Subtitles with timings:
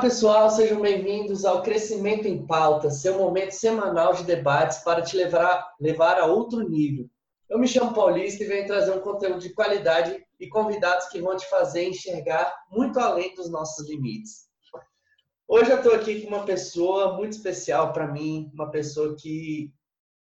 [0.00, 5.74] pessoal, sejam bem-vindos ao Crescimento em Pauta, seu momento semanal de debates para te levar,
[5.78, 7.06] levar a outro nível.
[7.50, 11.36] Eu me chamo Paulista e venho trazer um conteúdo de qualidade e convidados que vão
[11.36, 14.46] te fazer enxergar muito além dos nossos limites.
[15.46, 19.70] Hoje eu estou aqui com uma pessoa muito especial para mim, uma pessoa que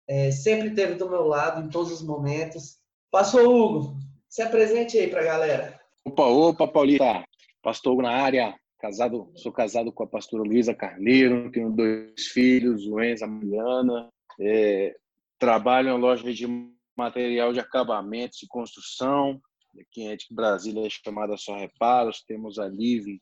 [0.07, 2.77] é, sempre esteve do meu lado em todos os momentos.
[3.09, 3.95] Pastor Hugo,
[4.29, 5.79] se apresente aí para a galera.
[6.05, 7.25] Opa, opa, Paulista.
[7.63, 8.53] Pastor Hugo na área.
[8.83, 13.27] Casado, sou casado com a pastora Luísa Carneiro, tenho dois filhos, o Enzo e a
[13.29, 14.09] Mariana.
[14.37, 14.97] É,
[15.39, 16.45] trabalho em loja de
[16.93, 19.41] material de acabamentos e construção.
[19.79, 22.25] Aqui em Brasília é chamada Só Reparos.
[22.27, 23.21] Temos a Live,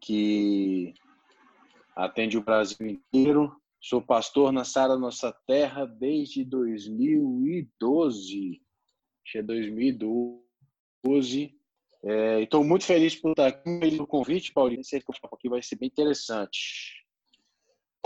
[0.00, 0.94] que
[1.94, 3.54] atende o Brasil inteiro.
[3.82, 8.62] Sou pastor na Sara Nossa Terra desde 2012.
[9.26, 11.54] Acho que é 2012.
[12.04, 14.80] É, Estou muito feliz por estar aqui no convite, Paulinho.
[14.80, 17.02] Esse aqui vai ser bem interessante.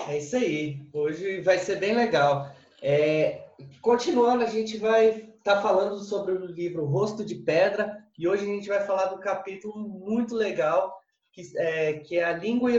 [0.08, 0.86] É isso aí.
[0.92, 2.54] Hoje vai ser bem legal.
[2.82, 3.48] É,
[3.80, 8.42] continuando, a gente vai estar tá falando sobre o livro Rosto de Pedra e hoje
[8.42, 10.94] a gente vai falar do capítulo muito legal
[11.32, 12.70] que é, que é a língua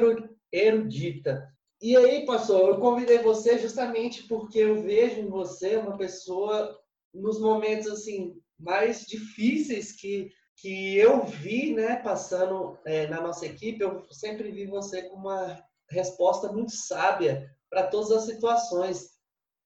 [0.52, 1.48] erudita.
[1.82, 6.80] E aí, pastor, eu convidei você justamente porque eu vejo em você uma pessoa
[7.14, 13.82] nos momentos assim mais difíceis que que eu vi, né, passando é, na nossa equipe,
[13.82, 19.12] eu sempre vi você com uma resposta muito sábia para todas as situações.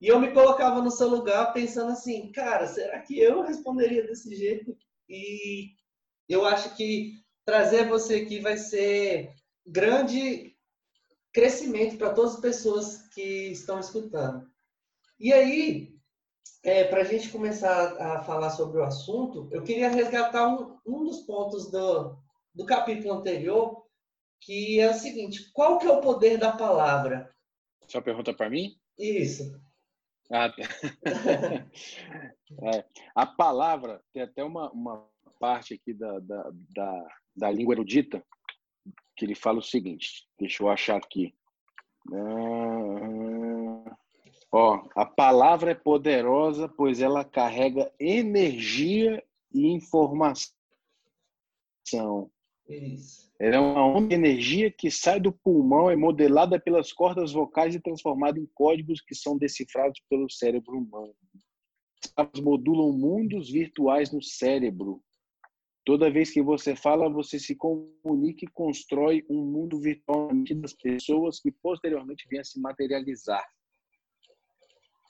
[0.02, 4.36] E eu me colocava no seu lugar pensando assim, cara, será que eu responderia desse
[4.36, 4.76] jeito?
[5.08, 5.70] E
[6.28, 7.14] eu acho que
[7.46, 9.34] trazer você aqui vai ser
[9.66, 10.56] grande
[11.34, 14.46] crescimento para todas as pessoas que estão escutando.
[15.18, 15.91] E aí,
[16.64, 21.04] é, para a gente começar a falar sobre o assunto, eu queria resgatar um, um
[21.04, 22.18] dos pontos do,
[22.54, 23.86] do capítulo anterior,
[24.40, 27.34] que é o seguinte: qual que é o poder da palavra?
[27.88, 28.76] Só pergunta para mim?
[28.98, 29.60] Isso.
[30.32, 30.62] Ah, tá.
[32.74, 32.86] é,
[33.16, 35.10] a palavra tem até uma, uma
[35.40, 38.24] parte aqui da, da, da, da língua erudita
[39.16, 41.36] que ele fala o seguinte: deixa eu achar aqui.
[42.14, 43.98] Ah,
[44.52, 49.24] Ó, a palavra é poderosa, pois ela carrega energia
[49.54, 50.52] e informação.
[52.68, 53.32] Isso.
[53.40, 57.74] Ela é uma onda de energia que sai do pulmão, é modelada pelas cordas vocais
[57.74, 61.16] e transformada em códigos que são decifrados pelo cérebro humano.
[62.18, 65.02] Elas modulam mundos virtuais no cérebro.
[65.86, 71.40] Toda vez que você fala, você se comunica e constrói um mundo virtual das pessoas
[71.40, 73.44] que posteriormente vêm a se materializar.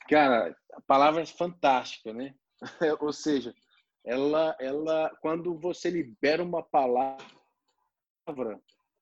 [0.08, 2.34] Cara, a palavra é fantástica, né?
[3.00, 3.54] Ou seja,
[4.04, 7.24] ela, ela, quando você libera uma palavra,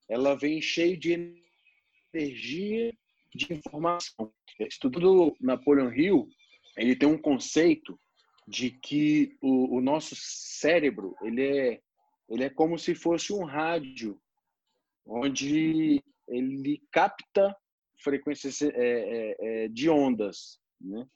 [0.09, 1.37] ela vem cheio de
[2.13, 2.93] energia,
[3.35, 4.33] de informação.
[4.59, 6.29] Estudando Napoleon Hill,
[6.77, 7.99] ele tem um conceito
[8.47, 11.81] de que o, o nosso cérebro ele é,
[12.29, 14.21] ele é como se fosse um rádio,
[15.07, 17.57] onde ele capta
[18.03, 21.07] frequências é, é, é de ondas né?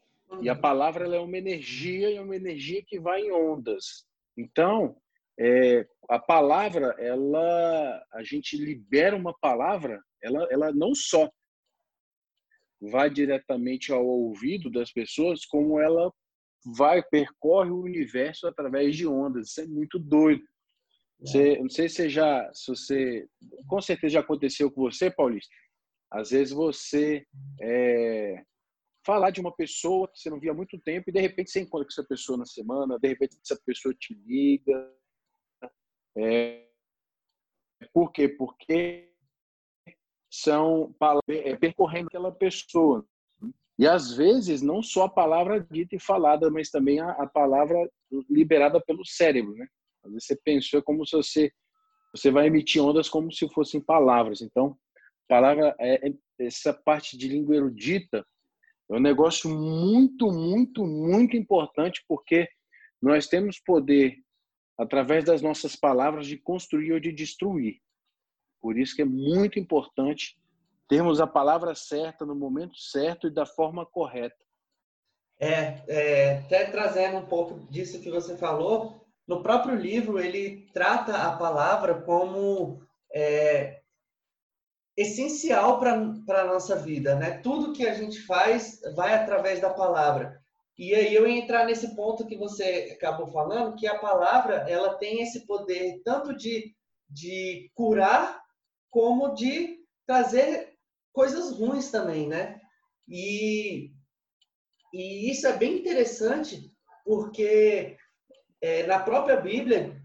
[0.43, 0.61] E a uhum.
[0.61, 4.05] palavra ela é uma energia e é uma energia que vai em ondas.
[4.37, 4.97] Então,
[5.39, 11.31] é, a palavra, ela, a gente libera uma palavra, ela, ela não só
[12.81, 16.13] vai diretamente ao ouvido das pessoas, como ela
[16.77, 19.49] vai percorre o universo através de ondas.
[19.49, 20.43] Isso é muito doido.
[21.21, 23.27] Você, não sei se você já, se você,
[23.67, 25.55] com certeza já aconteceu com você, Paulista.
[26.11, 27.25] Às vezes você
[27.61, 28.43] é,
[29.05, 31.61] falar de uma pessoa que você não via há muito tempo e de repente você
[31.61, 34.93] encontra com essa pessoa na semana, de repente essa pessoa te liga.
[36.17, 36.67] É...
[37.93, 38.29] Por quê?
[38.29, 39.13] Porque
[40.31, 40.95] são
[41.29, 43.07] é, percorrendo aquela pessoa.
[43.79, 47.77] E às vezes não só a palavra dita e falada, mas também a, a palavra
[48.31, 49.67] liberada pelo cérebro, né?
[50.05, 51.53] Às vezes você pensou como se você
[52.15, 54.41] você vai emitir ondas como se fossem palavras.
[54.41, 54.79] Então,
[55.29, 58.25] palavra é, é essa parte de língua erudita
[58.91, 62.49] é um negócio muito, muito, muito importante porque
[63.01, 64.17] nós temos poder,
[64.79, 67.81] através das nossas palavras, de construir ou de destruir.
[68.61, 70.39] Por isso que é muito importante
[70.89, 74.37] termos a palavra certa no momento certo e da forma correta.
[75.39, 81.17] É, é, até trazendo um pouco disso que você falou, no próprio livro ele trata
[81.17, 82.83] a palavra como
[83.13, 83.74] é,
[84.97, 87.39] essencial para a nossa vida, né?
[87.39, 90.41] Tudo que a gente faz vai através da palavra.
[90.79, 94.95] E aí eu ia entrar nesse ponto que você acabou falando, que a palavra ela
[94.95, 96.75] tem esse poder tanto de,
[97.09, 98.41] de curar
[98.91, 100.75] como de trazer
[101.13, 102.61] coisas ruins também, né?
[103.09, 103.91] E,
[104.93, 106.71] e isso é bem interessante
[107.05, 107.97] porque
[108.61, 110.01] é, na própria Bíblia,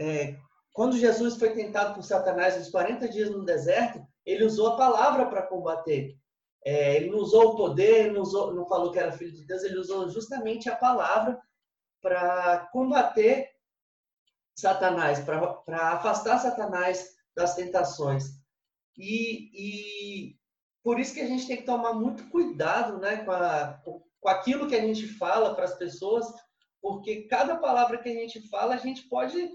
[0.00, 0.36] é,
[0.72, 5.26] quando Jesus foi tentado por Satanás nos 40 dias no deserto, ele usou a palavra
[5.26, 6.16] para combater.
[6.64, 9.62] É, ele não usou o poder, não, usou, não falou que era filho de Deus,
[9.64, 11.40] ele usou justamente a palavra
[12.00, 13.50] para combater
[14.54, 18.24] Satanás, para afastar Satanás das tentações.
[18.96, 20.36] E, e,
[20.82, 23.80] por isso que a gente tem que tomar muito cuidado né, com, a,
[24.20, 26.26] com aquilo que a gente fala para as pessoas,
[26.80, 29.50] porque cada palavra que a gente fala, a gente pode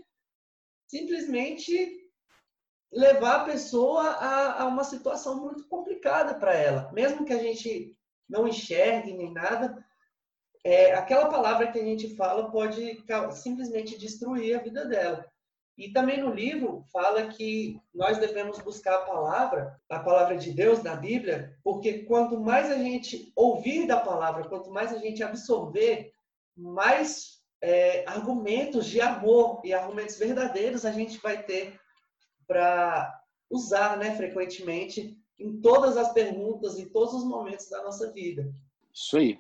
[0.88, 2.07] simplesmente
[2.92, 6.92] levar a pessoa a, a uma situação muito complicada para ela.
[6.94, 7.96] Mesmo que a gente
[8.30, 9.84] não enxergue nem nada,
[10.64, 15.26] é, aquela palavra que a gente fala pode simplesmente destruir a vida dela.
[15.78, 20.82] E também no livro fala que nós devemos buscar a palavra, a palavra de Deus
[20.82, 26.12] na Bíblia, porque quanto mais a gente ouvir da palavra, quanto mais a gente absorver,
[26.56, 31.80] mais é, argumentos de amor e argumentos verdadeiros a gente vai ter
[32.48, 38.54] para usar né, frequentemente em todas as perguntas, em todos os momentos da nossa vida.
[38.94, 39.40] Isso aí.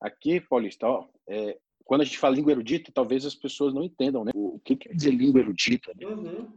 [0.00, 4.24] Aqui, Paulista, ó, é, quando a gente fala língua erudita, talvez as pessoas não entendam,
[4.24, 4.32] né?
[4.34, 5.92] O que quer dizer língua erudita?
[5.96, 6.06] Né?
[6.06, 6.52] Uhum.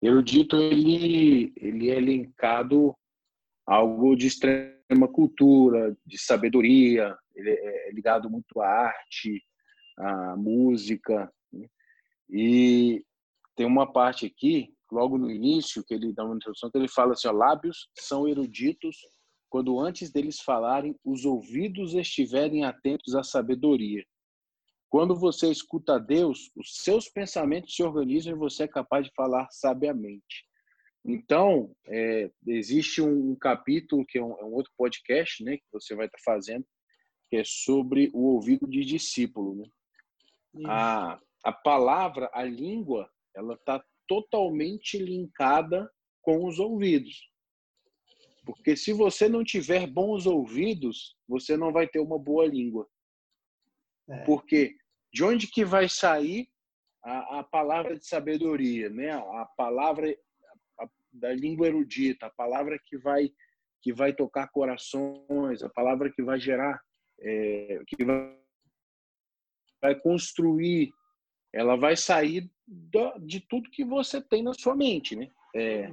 [0.00, 2.96] Erudito, ele, ele é linkado
[3.66, 9.42] a algo de extrema cultura, de sabedoria, ele é ligado muito à arte,
[9.98, 11.30] à música.
[11.52, 11.68] Né?
[12.30, 13.04] E
[13.54, 17.12] tem uma parte aqui, logo no início, que ele dá uma introdução, que ele fala
[17.12, 18.96] assim, ó, lábios são eruditos
[19.50, 24.04] quando antes deles falarem, os ouvidos estiverem atentos à sabedoria.
[24.88, 29.12] Quando você escuta a Deus, os seus pensamentos se organizam e você é capaz de
[29.14, 30.48] falar sabiamente.
[31.04, 35.64] Então, é, existe um, um, capítulo que é um, é um, outro podcast, né, que
[35.72, 36.64] você vai estar fazendo,
[37.28, 39.56] que é sobre o ouvido de discípulo.
[39.56, 39.64] Né?
[40.66, 45.88] A, a palavra, a língua, ela está totalmente linkada
[46.20, 47.30] com os ouvidos.
[48.44, 52.88] Porque se você não tiver bons ouvidos, você não vai ter uma boa língua.
[54.08, 54.24] É.
[54.24, 54.74] Porque
[55.12, 56.48] de onde que vai sair
[57.04, 59.12] a, a palavra de sabedoria, né?
[59.12, 60.12] A palavra
[60.80, 63.30] a, da língua erudita, a palavra que vai
[63.80, 66.82] que vai tocar corações, a palavra que vai gerar,
[67.20, 68.36] é, que vai,
[69.80, 70.92] vai construir,
[71.52, 75.30] ela vai sair do, de tudo que você tem na sua mente, né?
[75.54, 75.90] É,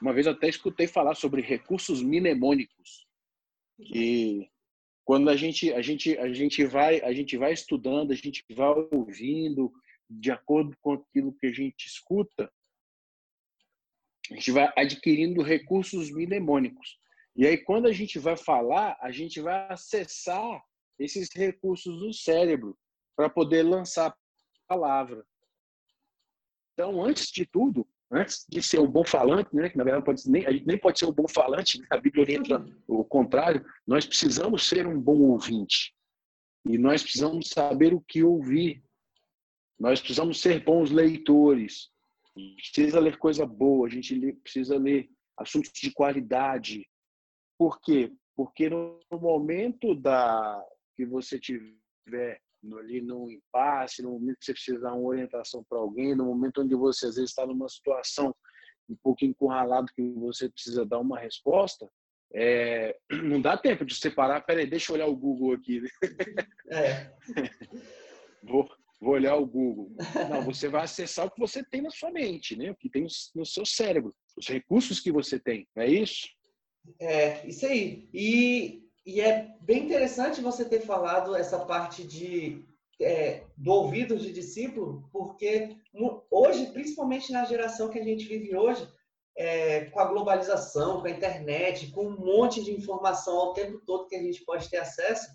[0.00, 3.06] uma vez até escutei falar sobre recursos mnemônicos,
[3.76, 4.50] que
[5.04, 8.68] quando a gente a gente a gente vai a gente vai estudando a gente vai
[8.90, 9.72] ouvindo
[10.08, 12.50] de acordo com aquilo que a gente escuta
[14.30, 16.98] a gente vai adquirindo recursos mnemônicos
[17.36, 20.62] e aí quando a gente vai falar a gente vai acessar
[20.98, 22.78] esses recursos do cérebro
[23.16, 24.16] para poder lançar
[24.66, 25.24] palavra
[26.74, 30.30] então antes de tudo antes de ser um bom falante, né, que na verdade pode,
[30.30, 34.06] nem, a gente nem pode ser um bom falante, a Bíblia orienta o contrário, nós
[34.06, 35.94] precisamos ser um bom ouvinte.
[36.66, 38.82] E nós precisamos saber o que ouvir.
[39.78, 41.90] Nós precisamos ser bons leitores.
[42.34, 46.88] A gente precisa ler coisa boa, a gente precisa ler assuntos de qualidade.
[47.58, 48.10] Por quê?
[48.34, 50.64] Porque no momento da
[50.96, 52.40] que você tiver
[52.78, 56.62] ali num impasse, no momento que você precisa dar uma orientação para alguém, no momento
[56.62, 58.34] onde você às vezes está numa situação
[58.88, 61.88] um pouco encurralado que você precisa dar uma resposta,
[62.34, 64.44] é, não dá tempo de separar.
[64.44, 65.82] Peraí, deixa eu olhar o Google aqui.
[66.70, 67.12] É.
[68.42, 68.68] vou,
[69.00, 69.92] vou olhar o Google.
[70.28, 72.70] Não, você vai acessar o que você tem na sua mente, né?
[72.70, 76.28] O que tem no seu cérebro, os recursos que você tem, não é isso?
[77.00, 78.08] É, isso aí.
[78.12, 82.64] E e é bem interessante você ter falado essa parte de
[83.00, 85.76] é, do ouvido de discípulo, porque
[86.30, 88.88] hoje, principalmente na geração que a gente vive hoje,
[89.36, 94.06] é, com a globalização, com a internet, com um monte de informação ao tempo todo
[94.06, 95.28] que a gente pode ter acesso,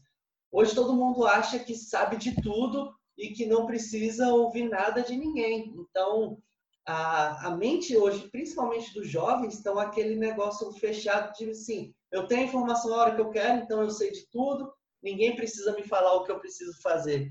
[0.51, 5.17] hoje todo mundo acha que sabe de tudo e que não precisa ouvir nada de
[5.17, 5.75] ninguém.
[5.77, 6.41] Então,
[6.87, 12.45] a, a mente hoje, principalmente dos jovens, estão aquele negócio fechado de assim, eu tenho
[12.45, 16.13] informação a hora que eu quero, então eu sei de tudo, ninguém precisa me falar
[16.15, 17.29] o que eu preciso fazer.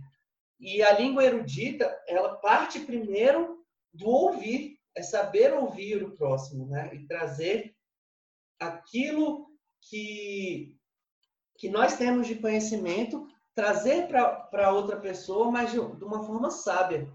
[0.61, 6.95] E a língua erudita, ela parte primeiro do ouvir, é saber ouvir o próximo, né?
[6.95, 7.75] E trazer
[8.59, 9.47] aquilo
[9.83, 10.77] que,
[11.57, 17.09] que nós temos de conhecimento, trazer para outra pessoa, mas de, de uma forma sábia.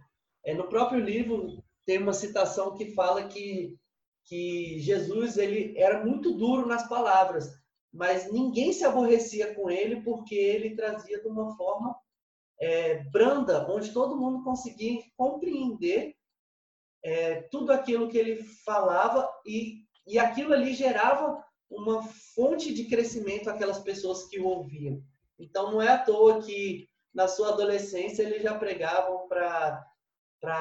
[0.45, 3.77] É, no próprio livro tem uma citação que fala que
[4.25, 7.51] que Jesus ele era muito duro nas palavras,
[7.91, 11.95] mas ninguém se aborrecia com ele porque ele trazia de uma forma
[12.59, 16.15] é, branda, onde todo mundo conseguia compreender
[17.03, 22.03] é, tudo aquilo que ele falava e, e aquilo ali gerava uma
[22.35, 25.03] fonte de crescimento aquelas pessoas que o ouviam.
[25.37, 29.85] Então não é à toa que na sua adolescência eles já pregavam para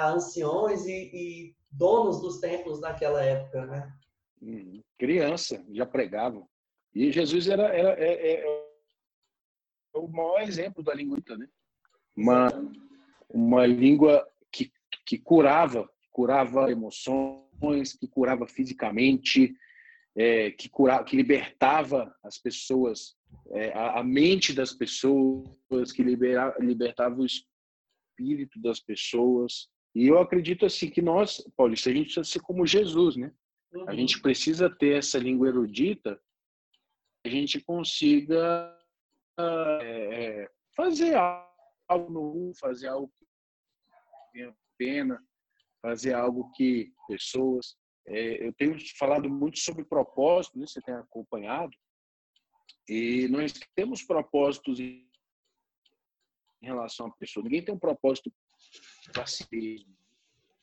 [0.09, 3.93] anciões e, e, donos dos templos naquela época, né?
[4.41, 4.83] Uhum.
[4.99, 6.49] Criança, já pregavam.
[6.95, 8.45] E Jesus era, era é, é,
[9.95, 11.49] é o maior exemplo da língua, né?
[12.15, 12.49] Uma,
[13.29, 14.71] uma língua que,
[15.07, 19.55] que curava, curava emoções, que curava fisicamente,
[20.15, 23.17] é, que, curava, que libertava as pessoas,
[23.53, 29.71] é, a, a, mente das pessoas, que libera, libertava o espírito das pessoas.
[29.95, 33.33] E eu acredito assim que nós, Paulista, a gente precisa ser como Jesus, né?
[33.73, 33.89] Uhum.
[33.89, 36.21] A gente precisa ter essa língua erudita,
[37.25, 38.79] a gente consiga
[39.39, 41.15] é, fazer
[41.89, 43.27] algo novo, fazer algo que
[44.33, 45.23] tenha pena,
[45.83, 50.67] fazer algo que pessoas é, eu tenho falado muito sobre propósito, né?
[50.67, 51.77] você tem acompanhado,
[52.89, 55.09] e nós temos propósitos em
[56.61, 57.45] relação à pessoa.
[57.45, 58.33] Ninguém tem um propósito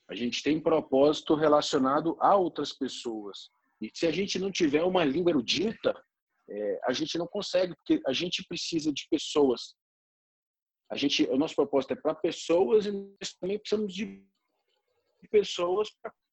[0.07, 3.49] A gente tem propósito relacionado a outras pessoas.
[3.81, 5.95] E se a gente não tiver uma língua erudita,
[6.49, 9.75] é, a gente não consegue, porque a gente precisa de pessoas.
[10.89, 14.25] A gente, o nosso propósito é para pessoas e nós também precisamos de
[15.29, 15.89] pessoas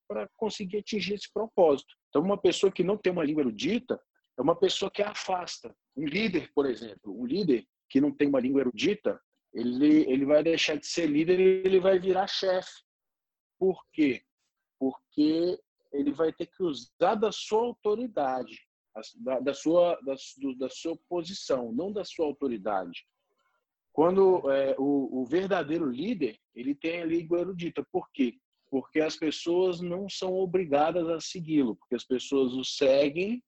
[0.09, 1.95] para conseguir atingir esse propósito.
[2.09, 4.01] Então, uma pessoa que não tem uma língua erudita
[4.39, 5.77] é uma pessoa que afasta.
[5.95, 9.21] Um líder, por exemplo, um líder que não tem uma língua erudita,
[9.59, 12.83] ele, ele vai deixar de ser líder e ele vai virar chefe.
[13.59, 14.23] Por quê?
[14.79, 15.59] Porque
[15.93, 18.61] ele vai ter que usar da sua autoridade,
[19.17, 20.15] da, da sua, da,
[20.59, 23.07] da sua posição, não da sua autoridade.
[23.93, 27.87] Quando é, o, o verdadeiro líder, ele tem a língua erudita.
[27.91, 28.39] Por quê?
[28.71, 33.43] porque as pessoas não são obrigadas a segui-lo, porque as pessoas o seguem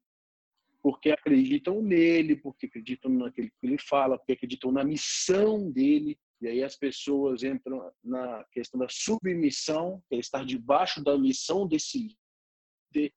[0.83, 6.19] porque acreditam nele, porque acreditam naquilo que ele fala, porque acreditam na missão dele.
[6.41, 11.67] E aí as pessoas entram na questão da submissão, que é estar debaixo da missão
[11.67, 12.17] desse
[12.95, 13.13] líder.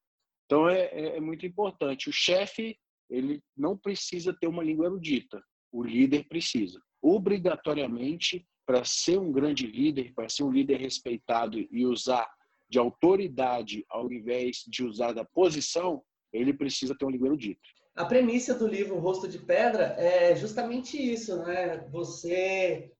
[0.45, 2.09] Então é, é, é muito importante.
[2.09, 2.77] O chefe
[3.09, 5.43] ele não precisa ter uma língua erudita.
[5.71, 6.81] O líder precisa.
[7.01, 12.29] Obrigatoriamente para ser um grande líder, para ser um líder respeitado e usar
[12.69, 16.01] de autoridade ao invés de usar da posição,
[16.31, 17.61] ele precisa ter um língua erudito.
[17.95, 21.79] A premissa do livro Rosto de Pedra é justamente isso, né?
[21.89, 22.91] Você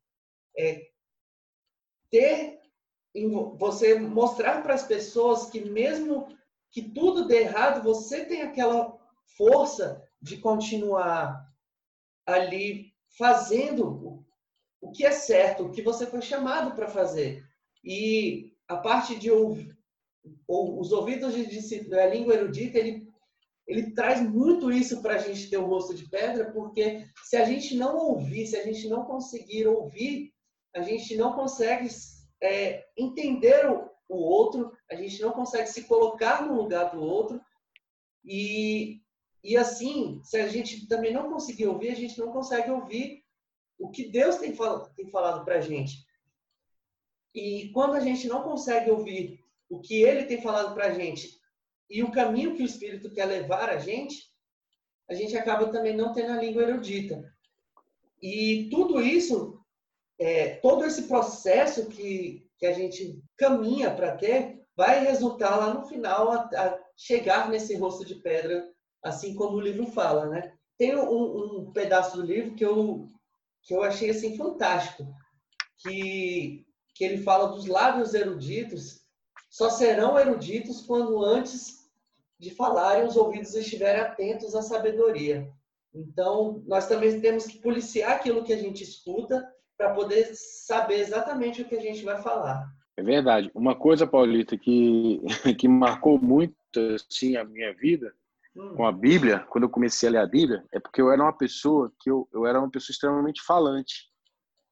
[0.58, 0.88] é,
[2.10, 2.60] ter,
[3.58, 6.28] você mostrar para as pessoas que mesmo
[6.72, 8.98] que tudo dê errado, você tem aquela
[9.38, 11.50] força de continuar
[12.26, 14.26] ali fazendo
[14.80, 17.46] o que é certo, o que você foi chamado para fazer.
[17.84, 19.78] E a parte de ouvir,
[20.48, 23.11] ou, os ouvidos de, de, a língua erudita, ele,
[23.72, 27.46] ele traz muito isso para a gente ter o rosto de pedra, porque se a
[27.46, 30.34] gente não ouvir, se a gente não conseguir ouvir,
[30.75, 31.88] a gente não consegue
[32.44, 37.40] é, entender o, o outro, a gente não consegue se colocar no lugar do outro.
[38.25, 39.00] E,
[39.42, 43.24] e assim, se a gente também não conseguir ouvir, a gente não consegue ouvir
[43.80, 46.06] o que Deus tem, falado, tem falado para a gente.
[47.34, 51.41] E quando a gente não consegue ouvir o que Ele tem falado para a gente
[51.92, 54.32] e o caminho que o Espírito quer levar a gente,
[55.10, 57.22] a gente acaba também não tendo a língua erudita.
[58.22, 59.60] E tudo isso,
[60.18, 65.86] é, todo esse processo que, que a gente caminha para ter, vai resultar lá no
[65.86, 68.72] final a, a, chegar nesse rosto de pedra,
[69.04, 70.54] assim como o livro fala, né?
[70.78, 73.06] Tem um, um pedaço do livro que eu
[73.64, 75.06] que eu achei assim fantástico,
[75.78, 79.02] que, que ele fala dos lábios eruditos
[79.52, 81.81] só serão eruditos quando antes
[82.42, 85.48] de falarem os ouvidos estiverem atentos à sabedoria.
[85.94, 91.62] Então, nós também temos que policiar aquilo que a gente escuta para poder saber exatamente
[91.62, 92.68] o que a gente vai falar.
[92.98, 93.52] É verdade.
[93.54, 95.22] Uma coisa, Paulita, que,
[95.60, 96.56] que marcou muito
[96.96, 98.12] assim, a minha vida
[98.56, 98.76] Hum.
[98.76, 101.32] com a Bíblia, quando eu comecei a ler a Bíblia, é porque eu era uma
[101.32, 104.10] pessoa que eu, eu era uma pessoa extremamente falante.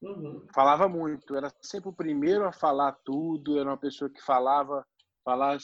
[0.02, 0.46] Uhum.
[0.54, 4.86] Falava muito, eu era sempre o primeiro a falar tudo, era uma pessoa que falava,
[5.24, 5.58] falava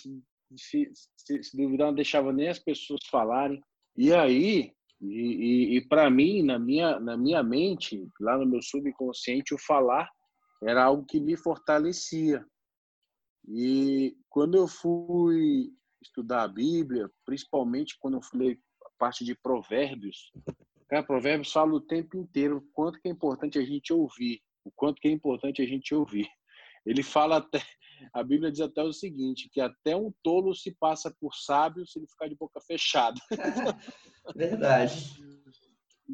[0.56, 3.62] se, se, se, duvidar, não deixava nem as pessoas falarem.
[3.98, 8.62] E aí, e, e, e para mim, na minha, na minha mente, lá no meu
[8.62, 10.10] subconsciente, o falar
[10.64, 12.46] era algo que me fortalecia.
[13.48, 15.72] E quando eu fui
[16.02, 20.32] estudar a Bíblia, principalmente quando eu falei a parte de provérbios.
[20.88, 24.72] Cara, provérbios fala o tempo inteiro o quanto que é importante a gente ouvir, o
[24.72, 26.28] quanto que é importante a gente ouvir.
[26.86, 27.60] Ele fala até,
[28.14, 32.00] a Bíblia diz até o seguinte, que até um tolo se passa por sábio se
[32.00, 33.20] ele ficar de boca fechada.
[34.36, 35.14] Verdade.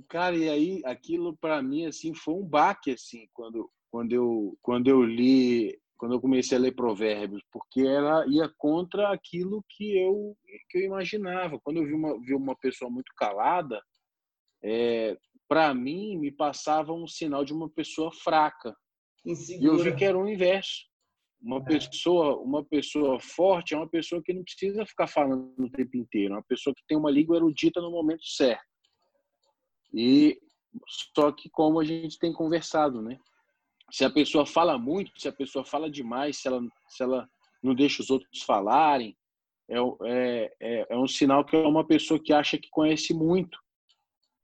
[0.08, 4.88] Cara, e aí aquilo para mim assim foi um baque assim, quando quando eu quando
[4.88, 10.36] eu li, quando eu comecei a ler Provérbios, porque ela ia contra aquilo que eu
[10.70, 11.60] que eu imaginava.
[11.60, 13.82] Quando eu vi uma vi uma pessoa muito calada,
[14.64, 18.74] é, para mim me passava um sinal de uma pessoa fraca.
[19.26, 19.64] Insegura.
[19.64, 20.90] E eu vi que era o inverso.
[21.42, 21.62] Uma é.
[21.62, 26.34] pessoa, uma pessoa forte é uma pessoa que não precisa ficar falando o tempo inteiro,
[26.34, 28.64] é uma pessoa que tem uma língua erudita no momento certo.
[29.94, 30.40] E
[31.16, 33.18] só que como a gente tem conversado, né?
[33.92, 37.28] Se a pessoa fala muito, se a pessoa fala demais, se ela, se ela
[37.62, 39.18] não deixa os outros falarem,
[39.70, 43.60] é, é, é, é um sinal que é uma pessoa que acha que conhece muito.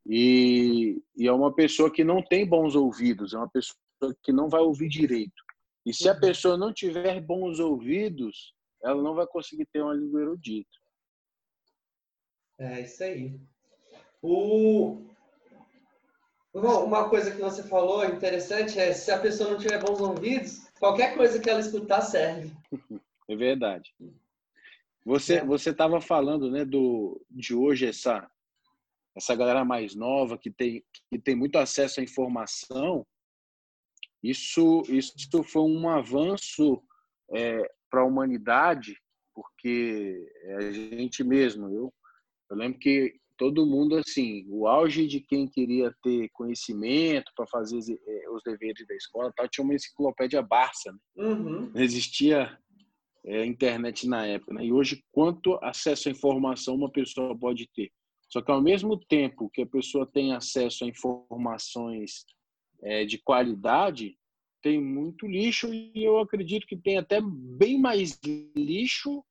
[0.06, 3.78] E, e é uma pessoa que não tem bons ouvidos, é uma pessoa
[4.24, 5.47] que não vai ouvir direito.
[5.88, 6.20] E se a uhum.
[6.20, 8.54] pessoa não tiver bons ouvidos,
[8.84, 10.70] ela não vai conseguir ter uma língua erudita.
[12.60, 13.40] É isso aí.
[14.22, 15.02] O...
[16.54, 21.16] Uma coisa que você falou interessante é se a pessoa não tiver bons ouvidos, qualquer
[21.16, 22.54] coisa que ela escutar serve.
[23.30, 23.94] É verdade.
[25.06, 25.46] Você é.
[25.46, 28.26] você estava falando, né, do de hoje essa
[29.14, 33.06] essa galera mais nova que tem que tem muito acesso à informação
[34.30, 36.82] isso, isso foi um avanço
[37.34, 38.96] é, para a humanidade,
[39.34, 41.94] porque a gente mesmo, eu,
[42.50, 47.78] eu lembro que todo mundo, assim, o auge de quem queria ter conhecimento para fazer
[47.78, 50.92] é, os deveres da escola, tal, tinha uma enciclopédia Barça.
[50.92, 51.00] Né?
[51.18, 51.72] Uhum.
[51.74, 52.58] Não existia
[53.26, 54.56] é, internet na época.
[54.56, 54.66] Né?
[54.66, 57.92] E hoje, quanto acesso à informação uma pessoa pode ter?
[58.28, 62.26] Só que, ao mesmo tempo que a pessoa tem acesso a informações
[62.82, 64.18] é, de qualidade,
[64.62, 68.20] tem muito lixo e eu acredito que tem até bem mais
[68.56, 69.24] lixo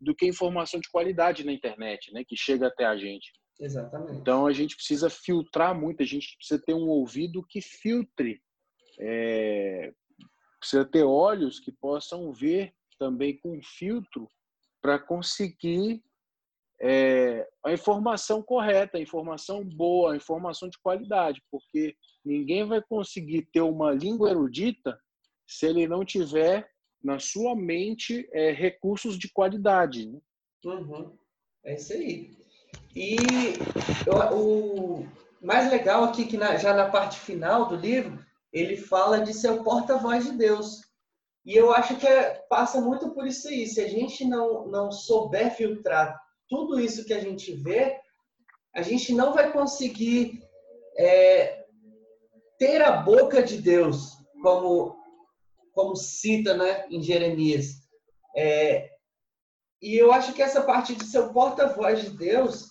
[0.00, 3.32] do que informação de qualidade na internet, né, que chega até a gente.
[3.60, 4.18] Exatamente.
[4.18, 8.42] Então a gente precisa filtrar muito, a gente precisa ter um ouvido que filtre,
[8.98, 9.92] é,
[10.58, 14.28] precisa ter olhos que possam ver também com filtro
[14.82, 16.02] para conseguir
[16.80, 23.48] é, a informação correta, a informação boa, a informação de qualidade, porque ninguém vai conseguir
[23.52, 24.98] ter uma língua erudita
[25.46, 26.68] se ele não tiver
[27.02, 30.06] na sua mente é, recursos de qualidade.
[30.06, 30.20] Né?
[30.64, 31.16] Uhum.
[31.64, 32.36] É isso aí.
[32.96, 33.16] E
[34.32, 35.04] o
[35.42, 39.50] mais legal aqui que na, já na parte final do livro ele fala de ser
[39.50, 40.80] o porta-voz de Deus.
[41.44, 43.66] E eu acho que é, passa muito por isso aí.
[43.66, 47.98] Se a gente não, não souber filtrar tudo isso que a gente vê,
[48.74, 50.40] a gente não vai conseguir
[50.98, 51.64] é,
[52.58, 54.96] ter a boca de Deus, como,
[55.72, 57.82] como cita né, em Jeremias.
[58.36, 58.90] É,
[59.80, 62.70] e eu acho que essa parte de ser o porta-voz de Deus,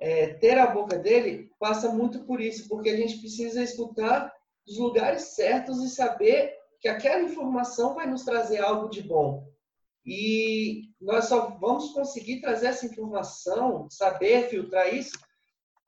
[0.00, 4.32] é, ter a boca dele, passa muito por isso, porque a gente precisa escutar
[4.66, 9.48] os lugares certos e saber que aquela informação vai nos trazer algo de bom.
[10.10, 15.12] E nós só vamos conseguir trazer essa informação, saber filtrar isso,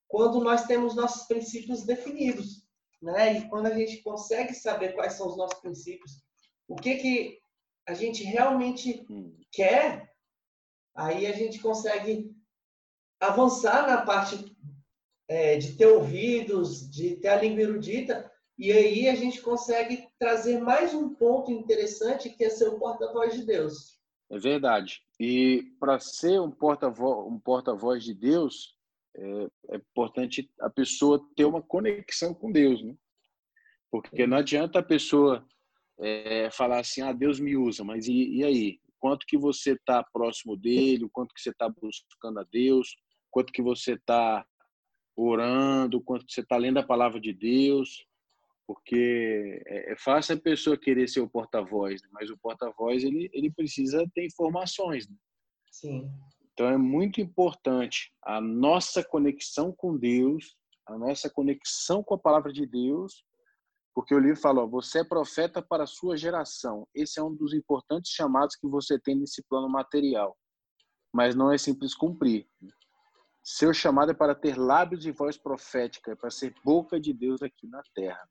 [0.07, 2.63] quando nós temos nossos princípios definidos.
[3.01, 3.39] Né?
[3.39, 6.23] E quando a gente consegue saber quais são os nossos princípios,
[6.69, 7.39] o que, que
[7.89, 9.35] a gente realmente hum.
[9.51, 10.13] quer,
[10.95, 12.31] aí a gente consegue
[13.19, 14.55] avançar na parte
[15.29, 20.61] é, de ter ouvidos, de ter a língua erudita, e aí a gente consegue trazer
[20.61, 24.00] mais um ponto interessante que é ser o porta-voz de Deus.
[24.31, 25.03] É verdade.
[25.19, 28.77] E para ser um porta-voz um porta de Deus,
[29.17, 32.95] é, é, importante a pessoa ter uma conexão com Deus, né?
[33.91, 35.45] Porque não adianta a pessoa
[35.99, 38.81] é, falar assim, ah, Deus me usa, mas e, e aí?
[39.01, 41.09] Quanto que você está próximo dele?
[41.11, 42.97] Quanto que você está buscando a Deus?
[43.31, 44.47] Quanto que você está
[45.17, 46.03] orando?
[46.03, 48.07] Quanto que você está lendo a palavra de Deus?
[48.71, 52.09] Porque é, é fácil a pessoa querer ser o porta-voz, né?
[52.13, 55.09] mas o porta-voz ele, ele precisa ter informações.
[55.09, 55.17] Né?
[55.73, 56.09] Sim.
[56.53, 60.57] Então é muito importante a nossa conexão com Deus,
[60.87, 63.25] a nossa conexão com a palavra de Deus,
[63.93, 66.87] porque o livro fala: ó, você é profeta para a sua geração.
[66.95, 70.39] Esse é um dos importantes chamados que você tem nesse plano material,
[71.13, 72.47] mas não é simples cumprir.
[73.43, 77.43] Seu chamado é para ter lábios de voz profética, é para ser boca de Deus
[77.43, 78.31] aqui na terra.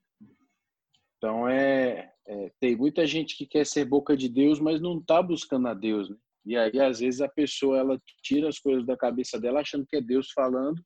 [1.20, 5.22] Então é, é, tem muita gente que quer ser boca de Deus, mas não está
[5.22, 6.16] buscando a Deus, né?
[6.46, 9.98] E aí, às vezes, a pessoa ela tira as coisas da cabeça dela achando que
[9.98, 10.82] é Deus falando.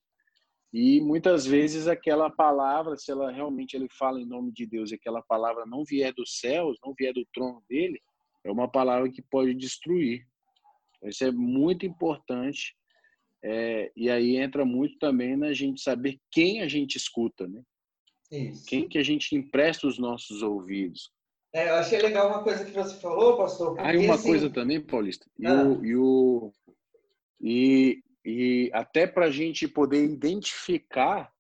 [0.74, 4.96] E muitas vezes aquela palavra, se ela realmente ele fala em nome de Deus e
[4.96, 8.02] aquela palavra não vier dos céus, não vier do trono dele,
[8.44, 10.26] é uma palavra que pode destruir.
[11.04, 12.76] Isso é muito importante.
[13.44, 17.62] É, e aí entra muito também na gente saber quem a gente escuta, né?
[18.34, 18.66] Isso.
[18.66, 21.12] Quem que a gente empresta os nossos ouvidos.
[21.54, 23.80] É, eu achei legal uma coisa que você falou, pastor.
[23.80, 24.28] Aí uma assim...
[24.28, 25.30] coisa também, Paulista.
[25.38, 25.64] E, ah.
[25.64, 26.52] o, e, o,
[27.40, 31.32] e, e até para a gente poder identificar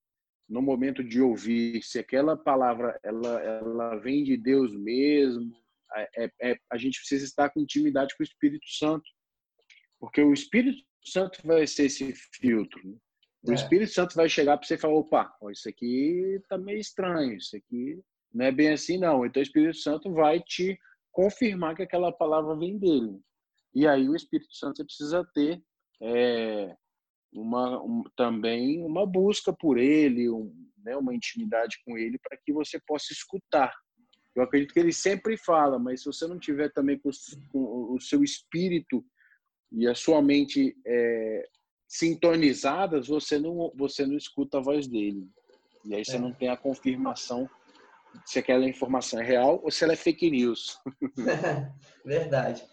[0.48, 5.52] no momento de ouvir se aquela palavra ela, ela vem de Deus mesmo,
[5.96, 9.10] é, é, a gente precisa estar com intimidade com o Espírito Santo.
[10.00, 12.88] Porque o Espírito Santo vai ser esse filtro.
[12.88, 12.96] Né?
[13.44, 13.56] O é.
[13.56, 17.56] Espírito Santo vai chegar para você e falar: opa, isso aqui está meio estranho, isso
[17.56, 18.02] aqui
[18.34, 19.26] não é bem assim, não.
[19.26, 20.80] Então o Espírito Santo vai te
[21.12, 23.20] confirmar que aquela palavra vem dele.
[23.76, 25.62] E aí o Espírito Santo você precisa ter
[26.02, 26.76] é,
[27.32, 30.54] uma, um, também uma busca por ele, um,
[30.84, 33.74] né, uma intimidade com ele para que você possa escutar.
[34.36, 37.12] Eu acredito que ele sempre fala, mas se você não tiver também com,
[37.52, 39.06] com o seu espírito
[39.72, 41.48] e a sua mente é,
[41.94, 45.30] sintonizadas, você não você não escuta a voz dele.
[45.86, 46.20] E aí você é.
[46.20, 47.48] não tem a confirmação
[48.26, 50.80] se aquela informação é real ou se ela é fake news.
[52.04, 52.66] Verdade.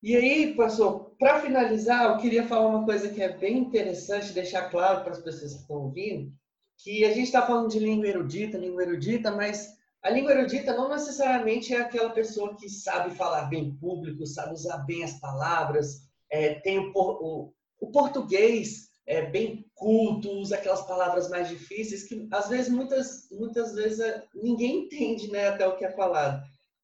[0.00, 4.70] E aí, pastor, para finalizar, eu queria falar uma coisa que é bem interessante, deixar
[4.70, 6.32] claro para as pessoas que estão ouvindo,
[6.78, 10.88] que a gente está falando de língua erudita, língua erudita, mas a língua erudita não
[10.88, 16.54] necessariamente é aquela pessoa que sabe falar bem público, sabe usar bem as palavras, é,
[16.54, 22.48] tem o, o, o português é, bem culto, usa aquelas palavras mais difíceis que às
[22.48, 26.40] vezes muitas muitas vezes é, ninguém entende né, até o que é falado.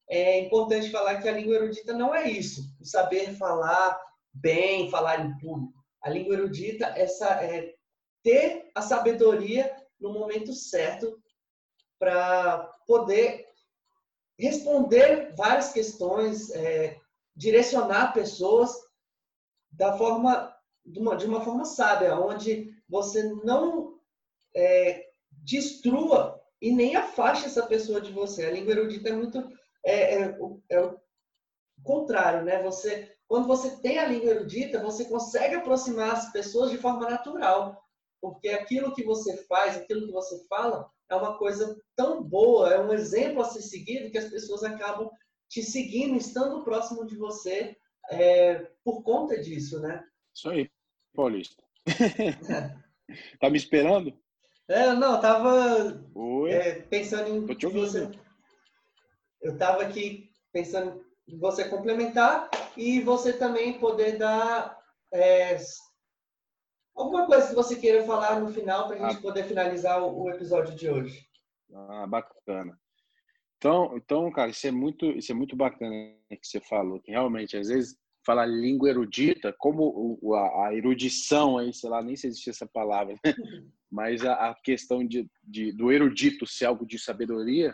[0.09, 3.97] É importante falar que a língua erudita não é isso, o saber falar
[4.33, 5.79] bem, falar em público.
[6.03, 7.73] A língua erudita essa é
[8.21, 11.17] ter a sabedoria no momento certo
[11.97, 13.45] para poder
[14.37, 16.97] responder várias questões, é,
[17.33, 18.73] direcionar pessoas
[19.71, 20.53] da forma
[20.85, 23.99] de uma, de uma forma sábia, onde você não
[24.55, 28.45] é, destrua e nem afaste essa pessoa de você.
[28.45, 29.37] A língua erudita é muito
[29.85, 30.37] é, é,
[30.69, 30.99] é, o
[31.83, 32.61] contrário, né?
[32.63, 37.79] Você quando você tem a língua erudita, você consegue aproximar as pessoas de forma natural,
[38.19, 42.79] porque aquilo que você faz, aquilo que você fala, é uma coisa tão boa, é
[42.81, 45.11] um exemplo a ser seguido que as pessoas acabam
[45.47, 47.77] te seguindo, estando próximo de você
[48.09, 50.03] é, por conta disso, né?
[50.39, 50.71] Isso aí.
[51.13, 51.61] Paulista.
[53.41, 54.17] tá me esperando?
[54.69, 56.01] É, não, eu tava
[56.47, 57.85] é, pensando em Tô te ouvindo.
[57.85, 58.11] você.
[59.41, 64.79] Eu tava aqui pensando em você complementar e você também poder dar
[65.13, 65.57] é,
[66.95, 69.21] alguma coisa que você queira falar no final para a gente ah.
[69.21, 71.27] poder finalizar o, o, episódio de hoje.
[71.73, 72.79] Ah, bacana.
[73.57, 77.57] Então, então, cara, isso é muito, isso é muito bacana que você falou, que realmente
[77.57, 77.97] às vezes
[78.29, 80.19] falar língua erudita, como
[80.61, 83.19] a erudição aí, sei lá, nem se existe essa palavra, né?
[83.91, 87.73] mas a, questão de, de, do erudito ser algo de sabedoria,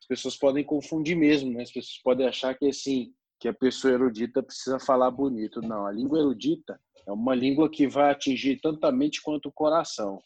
[0.00, 1.64] as pessoas podem confundir mesmo, né?
[1.64, 5.60] As pessoas podem achar que assim, que a pessoa erudita precisa falar bonito.
[5.60, 9.52] Não, a língua erudita é uma língua que vai atingir tanto a mente quanto o
[9.52, 10.18] coração.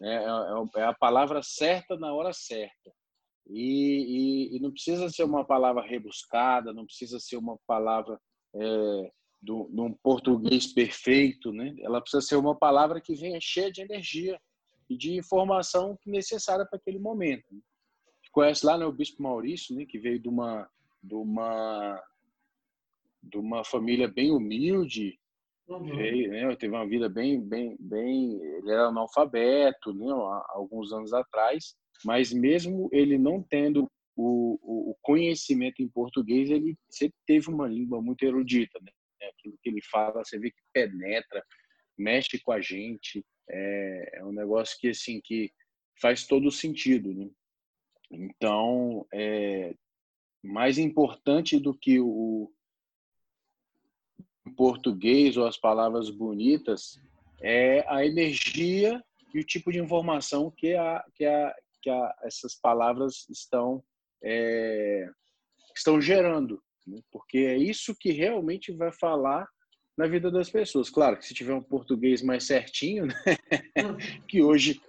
[0.00, 2.90] É, é, é a palavra certa na hora certa.
[3.46, 8.18] E, e, e, não precisa ser uma palavra rebuscada, não precisa ser uma palavra
[8.58, 11.74] é, do, num português perfeito, né?
[11.80, 14.40] Ela precisa ser uma palavra que venha cheia de energia
[14.90, 17.44] e de informação necessária para aquele momento.
[17.52, 17.60] Né?
[18.32, 19.84] Conhece lá né, o Bispo Maurício, né?
[19.86, 20.68] Que veio de uma
[21.02, 22.02] de uma
[23.22, 25.18] de uma família bem humilde,
[25.68, 25.96] uhum.
[25.96, 30.10] veio, né, teve uma vida bem bem bem, ele era analfabeto, né?
[30.10, 36.76] Há alguns anos atrás, mas mesmo ele não tendo o, o, conhecimento em português, ele
[36.90, 38.76] sempre teve uma língua muito erudita.
[38.82, 38.90] Né?
[39.28, 41.44] Aquilo que ele fala, você vê que penetra,
[41.96, 43.24] mexe com a gente.
[43.48, 45.52] É, é um negócio que, assim, que
[46.00, 47.14] faz todo sentido.
[47.14, 47.30] Né?
[48.10, 49.72] Então, é,
[50.42, 52.52] mais importante do que o
[54.56, 57.00] português ou as palavras bonitas
[57.40, 59.00] é a energia
[59.32, 63.84] e o tipo de informação que, a, que, a, que a, essas palavras estão
[64.22, 65.08] é,
[65.76, 67.00] estão gerando, né?
[67.10, 69.46] porque é isso que realmente vai falar
[69.96, 70.90] na vida das pessoas.
[70.90, 73.14] Claro que se tiver um português mais certinho, né?
[74.28, 74.80] que hoje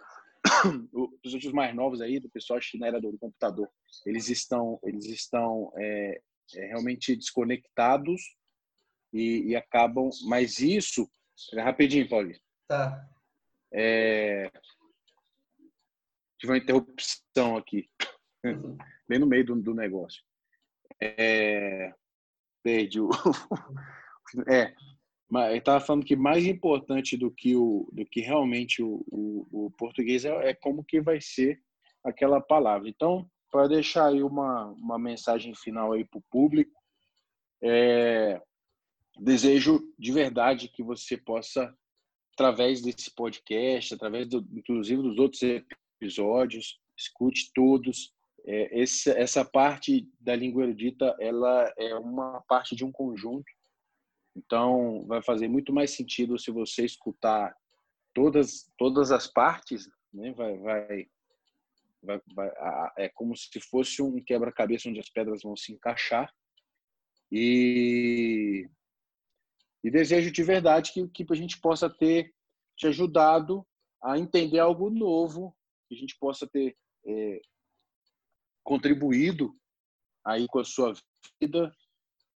[1.24, 3.70] os últimos mais novos aí do pessoal acho que na era do computador,
[4.06, 6.22] eles estão eles estão é,
[6.56, 8.22] é, realmente desconectados
[9.12, 10.10] e, e acabam.
[10.28, 11.10] Mas isso,
[11.56, 12.40] rapidinho, Paulinho.
[12.68, 13.08] Tá.
[13.74, 14.52] É...
[16.40, 17.90] Tive uma interrupção aqui,
[18.46, 18.78] uhum.
[19.10, 20.24] Bem no meio do, do negócio.
[21.02, 21.94] É...
[22.64, 23.10] Perdi o.
[24.48, 24.74] é,
[25.30, 29.66] mas eu estava falando que mais importante do que o do que realmente o, o,
[29.66, 31.62] o português é, é, como que vai ser
[32.04, 32.90] aquela palavra.
[32.90, 36.80] Então, para deixar aí uma, uma mensagem final aí para o público,
[37.64, 38.42] é,
[39.20, 41.74] desejo de verdade que você possa,
[42.34, 48.14] através desse podcast, através do, inclusive dos outros episódios, escute todos.
[48.46, 53.52] É, esse, essa parte da língua erudita, ela é uma parte de um conjunto
[54.40, 57.56] então, vai fazer muito mais sentido se você escutar
[58.14, 60.32] todas todas as partes, né?
[60.34, 61.08] Vai, vai,
[62.02, 62.52] vai, vai
[62.98, 66.34] é como se fosse um quebra-cabeça onde as pedras vão se encaixar.
[67.32, 68.68] E,
[69.84, 72.34] e desejo de verdade que, que a gente possa ter
[72.78, 73.68] te ajudado
[74.02, 75.56] a entender algo novo,
[75.88, 77.42] que a gente possa ter é,
[78.64, 79.56] contribuído
[80.26, 80.94] aí com a sua
[81.42, 81.74] vida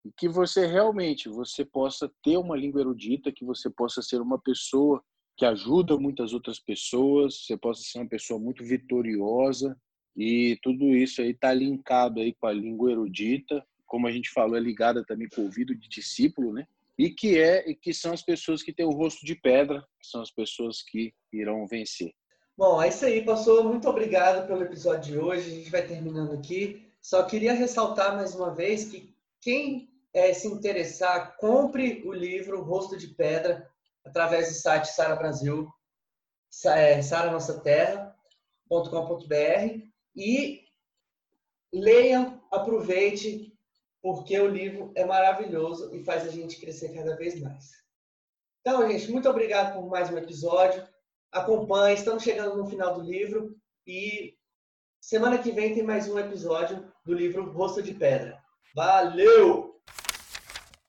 [0.04, 4.38] e que você realmente você possa ter uma língua erudita, que você possa ser uma
[4.38, 5.02] pessoa
[5.36, 9.76] que ajuda muitas outras pessoas, você possa ser uma pessoa muito vitoriosa
[10.16, 14.56] e tudo isso aí está linkado aí com a língua erudita, como a gente falou,
[14.56, 16.66] é ligada também com o ouvido de discípulo, né?
[16.98, 20.06] E que é e que são as pessoas que têm o rosto de pedra, que
[20.06, 22.12] são as pessoas que irão vencer.
[22.56, 23.64] Bom, é isso aí, pastor.
[23.64, 25.50] Muito obrigado pelo episódio de hoje.
[25.50, 26.86] A gente vai terminando aqui.
[27.00, 32.96] Só queria ressaltar mais uma vez que quem é, se interessar, compre o livro Rosto
[32.96, 33.68] de Pedra
[34.04, 35.72] através do site Sara Brasil,
[36.66, 39.86] é, saranossaterra.com.br
[40.16, 40.64] e
[41.72, 43.56] leiam, aproveite,
[44.02, 47.80] porque o livro é maravilhoso e faz a gente crescer cada vez mais.
[48.60, 50.86] Então, gente, muito obrigado por mais um episódio.
[51.32, 54.34] Acompanhe, estamos chegando no final do livro e
[55.00, 58.42] semana que vem tem mais um episódio do livro Rosto de Pedra.
[58.74, 59.69] Valeu!